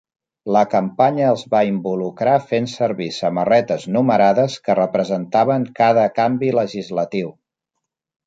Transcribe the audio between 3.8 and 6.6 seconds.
numerades que representaven cada canvi